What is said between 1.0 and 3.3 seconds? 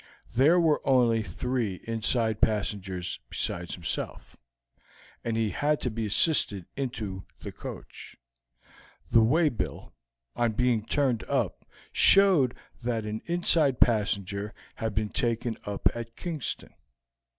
three inside passengers